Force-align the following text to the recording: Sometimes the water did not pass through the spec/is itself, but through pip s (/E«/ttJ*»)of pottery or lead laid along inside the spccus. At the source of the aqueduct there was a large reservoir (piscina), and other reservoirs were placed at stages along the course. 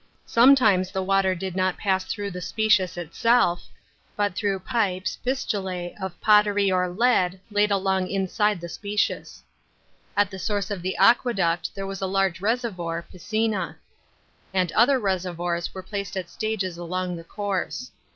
Sometimes 0.25 0.89
the 0.89 1.03
water 1.03 1.35
did 1.35 1.55
not 1.55 1.77
pass 1.77 2.05
through 2.05 2.31
the 2.31 2.41
spec/is 2.41 2.97
itself, 2.97 3.67
but 4.15 4.33
through 4.33 4.57
pip 4.61 5.03
s 5.03 5.19
(/E«/ttJ*»)of 5.23 6.19
pottery 6.19 6.71
or 6.71 6.89
lead 6.89 7.39
laid 7.51 7.69
along 7.69 8.07
inside 8.07 8.59
the 8.61 8.67
spccus. 8.67 9.43
At 10.17 10.31
the 10.31 10.39
source 10.39 10.71
of 10.71 10.81
the 10.81 10.97
aqueduct 10.97 11.75
there 11.75 11.85
was 11.85 12.01
a 12.01 12.07
large 12.07 12.41
reservoir 12.41 13.05
(piscina), 13.13 13.75
and 14.55 14.71
other 14.71 14.97
reservoirs 14.97 15.71
were 15.71 15.83
placed 15.83 16.17
at 16.17 16.31
stages 16.31 16.79
along 16.79 17.15
the 17.15 17.23
course. 17.23 17.91